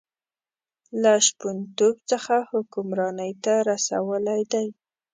[1.01, 4.67] له شپونتوب څخه حکمرانۍ ته رسولی دی.